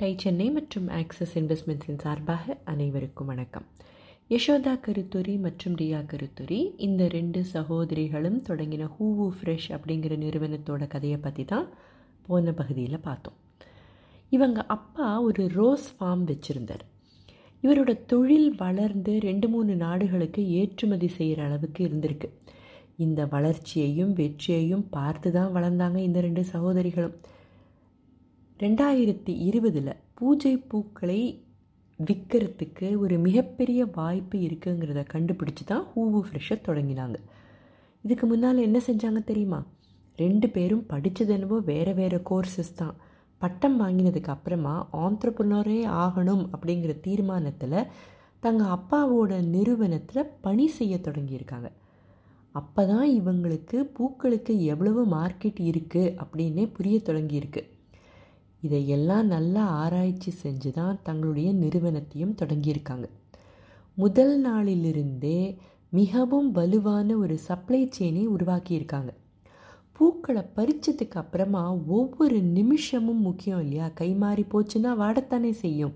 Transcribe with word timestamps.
Tie 0.00 0.14
Chennai 0.18 0.50
மற்றும் 0.50 0.88
axis 0.88 1.38
இன்வெஸ்ட்மெண்ட்ஸின் 1.38 2.00
சார்பாக 2.02 2.56
அனைவருக்கும் 2.64 3.26
வணக்கம். 3.26 3.66
யசோதா 4.30 4.80
கருத்துரி 4.80 5.38
மற்றும் 5.38 5.76
ரியா 5.76 6.00
கருத்துரி 6.06 6.74
இந்த 6.76 7.08
ரெண்டு 7.08 7.44
சகோதரிகளும் 7.44 8.36
தொடங்கின 8.48 8.88
ஹூவு 8.96 9.26
ஃப்ரெஷ் 9.36 9.68
அப்படிங்கிற 9.76 10.16
நிறுவனத்தோட 10.24 10.86
கதையை 10.86 11.18
பற்றி 11.18 11.44
தான் 11.44 11.68
போன 12.26 12.52
பகுதியில் 12.52 12.98
பார்த்தோம். 13.00 13.36
இவங்க 14.28 14.66
அப்பா 14.66 15.20
ஒரு 15.20 15.48
ரோஸ் 15.48 15.86
ஃபார்ம் 15.94 16.24
வச்சுருந்தார். 16.32 16.84
இவரோட 17.62 17.94
தொழில் 18.06 18.54
வளர்ந்து 18.54 19.14
ரெண்டு 19.20 19.48
மூணு 19.48 19.74
நாடுகளுக்கு 19.74 20.44
ஏற்றுமதி 20.48 21.08
செய்கிற 21.08 21.44
அளவுக்கு 21.44 21.88
இருந்திருக்கு. 21.88 22.30
இந்த 22.96 23.26
வளர்ச்சியையும் 23.26 24.12
வெற்றியையும் 24.12 24.86
பார்த்து 24.90 25.32
தான் 25.32 25.54
வளர்ந்தாங்க 25.56 25.96
இந்த 25.96 26.20
ரெண்டு 26.20 26.44
சகோதரிகளும். 26.44 27.16
ரெண்டாயிரத்தி 28.60 29.32
இருபதில் 29.46 29.90
பூஜை 30.14 30.52
பூக்களை 30.68 31.18
விற்கிறதுக்கு 31.98 32.98
ஒரு 32.98 33.18
மிகப்பெரிய 33.18 33.80
வாய்ப்பு 33.96 34.38
இருக்குங்கிறத 34.38 35.00
கண்டுபிடிச்சி 35.12 35.64
தான் 35.64 35.84
ஹூவு 35.90 36.20
ஃப்ரெஷ்ஷை 36.28 36.56
தொடங்கினாங்க. 36.68 37.18
இதுக்கு 38.04 38.26
முன்னால் 38.26 38.58
என்ன 38.58 38.80
செஞ்சாங்க 38.86 39.24
தெரியுமா? 39.24 39.60
ரெண்டு 40.18 40.50
பேரும் 40.50 40.86
படித்தது 40.86 41.32
என்னவோ 41.32 41.58
வேறு 41.58 41.94
வேறு 41.94 42.22
கோர்சஸ் 42.30 42.72
தான். 42.74 42.96
பட்டம் 43.42 43.76
வாங்கினதுக்கு 43.82 44.32
அப்புறமா 44.36 44.74
ஆந்திரப்புனரே 45.04 45.78
ஆகணும் 46.04 46.44
அப்படிங்கிற 46.54 47.00
தீர்மானத்தில் 47.00 47.78
தங்கள் 48.40 48.74
அப்பாவோட 48.78 49.42
நிறுவனத்தில் 49.54 50.32
பணி 50.40 50.68
செய்ய 50.68 50.96
தொடங்கியிருக்காங்க. 50.96 51.70
அப்போ 52.54 52.82
தான் 52.86 53.08
இவங்களுக்கு 53.20 53.78
பூக்களுக்கு 53.96 54.52
எவ்வளவு 54.72 55.02
மார்க்கெட் 55.16 55.62
இருக்குது 55.70 56.14
அப்படின்னே 56.22 56.66
புரிய 56.72 56.98
தொடங்கியிருக்கு. 57.08 57.62
இதையெல்லாம் 58.66 59.26
நல்லா 59.26 59.64
ஆராய்ச்சி 59.82 60.30
செஞ்சு 60.42 60.70
தான் 60.70 60.98
தங்களுடைய 61.02 61.48
நிறுவனத்தையும் 61.62 62.38
தொடங்கியிருக்காங்க. 62.40 63.06
முதல் 63.98 64.34
நாளிலிருந்தே 64.46 65.40
மிகவும் 65.92 66.48
வலுவான 66.52 67.08
ஒரு 67.16 67.36
சப்ளை 67.48 67.80
செயினை 67.96 68.24
உருவாக்கியிருக்காங்க. 68.28 69.10
பூக்களை 69.92 70.42
பறிச்சதுக்கு 70.56 71.18
அப்புறமா 71.20 71.62
ஒவ்வொரு 71.98 72.38
நிமிஷமும் 72.56 73.22
முக்கியம் 73.28 73.60
இல்லையா? 73.60 73.86
கை 74.00 74.10
மாறி 74.22 74.44
போச்சுன்னா 74.52 74.90
வாடத்தானே 75.02 75.52
செய்யும். 75.62 75.94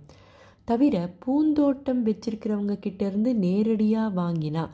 தவிர 0.68 0.96
பூந்தோட்டம் 1.22 2.02
வச்சிருக்கிறவங்க 2.06 2.74
கிட்டேருந்து 2.84 3.30
நேரடியாக 3.44 4.16
வாங்கினா 4.20 4.64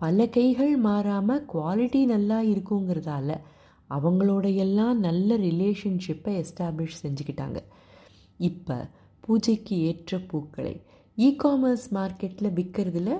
பல 0.00 0.26
கைகள் 0.36 0.72
மாறாமல் 0.86 1.44
குவாலிட்டி 1.52 2.00
நல்லா 2.04 2.38
இருக்குங்கிறதால 2.52 3.30
அவங்களோட 3.90 4.46
எல்லாம் 4.54 4.98
நல்ல 4.98 5.36
ரிலேஷன்ஷிப்பை 5.36 6.32
எஸ்டாப்ளிஷ் 6.42 7.02
செஞ்சுக்கிட்டாங்க. 7.02 7.58
இப்போ 8.40 8.76
பூஜைக்கு 9.20 9.74
ஏற்ற 9.78 10.18
பூக்களை 10.30 10.74
இ 11.18 11.28
காமர்ஸ் 11.42 11.86
மார்க்கெட்டில் 11.96 12.54
விற்கிறதுல 12.58 13.10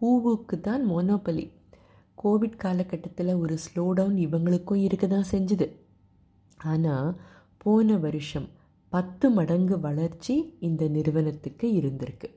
ஹூவுக்கு 0.00 0.56
தான் 0.60 0.82
மோனோபலி 0.90 1.46
கோவிட் 2.18 2.56
காலகட்டத்தில் 2.56 3.32
ஒரு 3.34 3.54
ஸ்லோ 3.58 3.84
டவுன் 3.92 4.16
இவங்களுக்கும் 4.16 4.82
இருக்க 4.86 5.06
தான் 5.06 5.30
செஞ்சுது. 5.32 5.66
ஆனால் 6.72 7.08
போன 7.56 7.96
வருஷம் 7.96 8.48
பத்து 8.92 9.26
மடங்கு 9.30 9.76
வளர்ச்சி 9.80 10.34
இந்த 10.60 10.88
நிறுவனத்துக்கு 10.88 11.66
இருந்திருக்கு. 11.80 12.28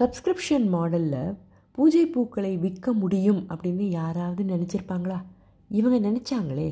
சப்ஸ்கிரிப்ஷன் 0.00 0.66
மாடலில் 0.74 1.36
பூஜை 1.78 2.04
பூக்களை 2.06 2.52
விற்க 2.56 2.92
முடியும் 2.92 3.42
அப்படின்னு 3.48 3.84
யாராவது 3.88 4.44
நினச்சிருப்பாங்களா? 4.44 5.18
இவங்க 5.70 5.98
நினச்சாங்களே 6.08 6.68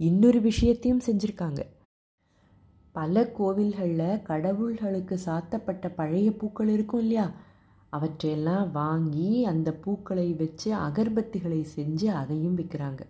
இன்னொரு 0.00 0.40
விஷயத்தையும் 0.40 1.04
செஞ்சுருக்காங்க. 1.06 1.60
பல 2.92 3.22
கோவில்களில் 3.38 4.22
கடவுள்களுக்கு 4.22 5.18
சாத்தப்பட்ட 5.26 5.94
பழைய 5.94 6.36
பூக்கள் 6.36 6.68
இருக்கும் 6.68 7.00
இல்லையா? 7.00 7.26
அவற்றையெல்லாம் 7.90 8.70
வாங்கி 8.70 9.44
அந்த 9.44 9.72
பூக்களை 9.74 10.32
வச்சு 10.32 10.74
அகர்பத்திகளை 10.74 11.64
செஞ்சு 11.76 12.04
அதையும் 12.04 12.56
விற்கிறாங்க 12.56 13.02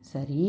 சரி 0.00 0.46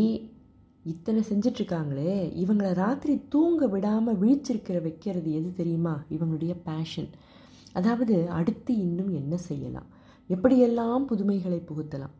இத்தனை 0.83 1.23
செஞ்சிட்ருக்காங்களே. 1.29 2.15
இவங்களை 2.43 2.73
ராத்திரி 2.73 3.21
தூங்க 3.29 3.67
விடாமல் 3.67 4.19
விழிச்சிருக்கிற 4.19 4.81
வைக்கிறது 4.81 5.33
எது 5.33 5.51
தெரியுமா? 5.51 6.03
இவங்களுடைய 6.09 6.55
பேஷன் 6.63 7.09
அதாவது 7.73 8.29
அடுத்து 8.29 8.77
இன்னும் 8.77 9.13
என்ன 9.13 9.37
செய்யலாம்? 9.37 9.87
எப்படியெல்லாம் 10.29 11.05
புதுமைகளை 11.05 11.61
புகுத்தலாம்? 11.69 12.15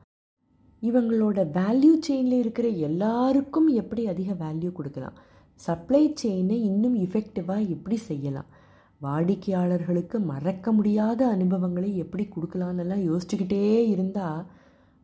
இவங்களோட 0.87 1.39
வேல்யூ 1.57 1.93
செயினில் 2.07 2.41
இருக்கிற 2.43 2.67
எல்லாருக்கும் 2.87 3.69
எப்படி 3.81 4.03
அதிக 4.13 4.31
வேல்யூ 4.43 4.71
கொடுக்கலாம்? 4.71 5.17
சப்ளை 5.59 6.03
செயினை 6.21 6.57
இன்னும் 6.69 6.95
இஃபெக்டிவாக 7.05 7.69
எப்படி 7.75 7.97
செய்யலாம்? 8.09 8.49
வாடிக்கையாளர்களுக்கு 9.01 10.17
மறக்க 10.31 10.71
முடியாத 10.71 11.21
அனுபவங்களை 11.27 11.89
எப்படி 12.03 12.23
கொடுக்கலான்னெல்லாம் 12.27 13.05
யோசிச்சுக்கிட்டே 13.09 13.63
இருந்தால் 13.93 14.43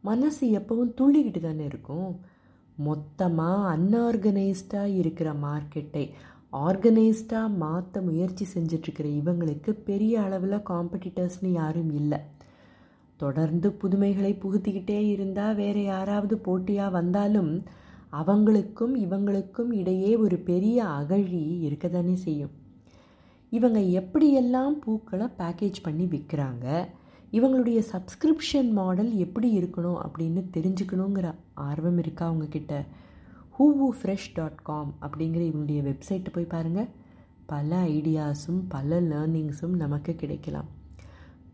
மனசு 0.04 0.46
எப்பவும் 0.60 0.94
துள்ளிக்கிட்டு 1.00 1.40
தானே 1.40 1.64
இருக்கும். 1.72 2.12
மொத்தமாக 2.88 3.70
அன்ஆர்கனைஸ்டாக 3.76 4.96
இருக்கிற 5.02 5.30
மார்க்கெட்டை 5.46 6.04
ஆர்கனைஸ்டாக 6.68 7.56
மாற்ற 7.64 8.02
முயற்சி 8.02 8.46
செஞ்சிட்ருக்கிற 8.54 9.08
இவங்களுக்கு 9.22 9.72
பெரிய 9.90 10.14
அளவில் 10.22 10.66
காம்படிட்டர்ஸ்னு 10.70 11.52
யாரும் 11.62 11.92
இல்லை. 12.02 12.20
தொடர்ந்து 13.20 13.70
புதுமைகளை 13.82 14.32
புகுத்திக்கிட்டே 14.44 15.00
இருந்தால் 15.14 15.56
வேறு 15.56 15.84
யாராவது 15.84 16.36
போட்டியாக 16.38 16.96
வந்தாலும் 16.98 17.52
அவங்களுக்கும் 18.20 18.94
இவங்களுக்கும் 19.06 19.72
இடையே 19.72 20.12
ஒரு 20.16 20.38
பெரிய 20.50 20.78
அகழி 21.00 21.44
இருக்க 21.60 21.88
தானே 21.88 22.16
செய்யும். 22.26 22.54
இவங்க 23.52 23.80
எப்படியெல்லாம் 24.00 24.76
பூக்களை 24.84 25.28
பேக்கேஜ் 25.38 25.84
பண்ணி 25.84 26.06
விற்கிறாங்க 26.06 26.66
இவங்களுடைய 27.32 27.80
சப்ஸ்கிரிப்ஷன் 27.94 28.70
மாடல் 28.72 29.12
எப்படி 29.26 29.50
இருக்கணும் 29.60 30.00
அப்படின்னு 30.06 30.42
தெரிஞ்சுக்கணுங்கிற 30.56 31.28
ஆர்வம் 31.68 31.98
இருக்கா 31.98 32.26
அவங்கக்கிட்ட 32.32 32.74
ஹூவு 33.58 33.88
ஃப்ரெஷ் 33.98 34.32
டாட் 34.34 34.60
காம் 34.64 34.92
அப்படிங்கிற 35.02 35.44
இவங்களுடைய 35.50 35.82
வெப்சைட்டு 35.88 36.34
போய் 36.34 36.54
பாருங்கள் 36.56 36.92
பல 37.46 37.78
ஐடியாஸும் 37.96 38.62
பல 38.70 39.02
லேர்னிங்ஸும் 39.12 39.76
நமக்கு 39.84 40.14
கிடைக்கலாம். 40.16 40.70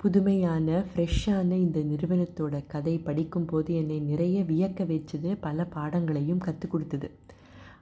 புதுமையான 0.06 0.86
ஃப்ரெஷ்ஷான 0.90 1.52
இந்த 1.52 1.80
நிறுவனத்தோட 1.80 2.66
கதை 2.68 2.98
படிக்கும்போது 2.98 3.74
என்னை 3.74 4.00
நிறைய 4.00 4.44
வியக்க 4.44 4.84
வச்சது 4.84 5.38
பல 5.42 5.66
பாடங்களையும் 5.66 6.38
கற்றுக் 6.38 6.72
கொடுத்தது. 6.72 7.12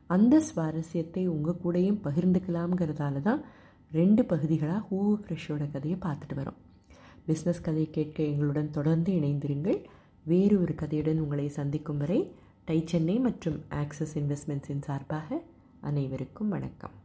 அந்த 0.08 0.42
சுவாரஸ்யத்தை 0.50 1.26
உங்கள் 1.26 1.60
கூடயும் 1.64 2.00
பகிர்ந்துக்கலாம்ங்கிறதால 2.04 3.22
தான் 3.22 3.44
ரெண்டு 3.92 4.26
பகுதிகளாக 4.26 4.82
ஹூ 4.92 5.20
ஃப்ரெஷ்ஷோட 5.24 5.72
கதையை 5.72 6.00
பார்த்துட்டு 6.04 6.36
வரோம். 6.36 6.60
பிஸ்னஸ் 7.28 7.62
கதை 7.62 7.90
கேட்க 7.90 8.24
எங்களுடன் 8.24 8.72
தொடர்ந்து 8.72 9.14
இணைந்திருங்கள். 9.14 9.84
வேறு 10.24 10.62
ஒரு 10.62 10.76
கதையுடன் 10.76 11.20
உங்களை 11.20 11.50
சந்திக்கும் 11.50 11.98
வரை 11.98 12.36
டை 12.66 12.84
சென்னை 12.86 13.20
மற்றும் 13.20 13.62
ஆக்சஸ் 13.70 14.16
இன்வெஸ்ட்மெண்ட்ஸின் 14.16 14.82
சார்பாக 14.82 15.42
அனைவருக்கும் 15.82 16.50
வணக்கம். 16.50 17.03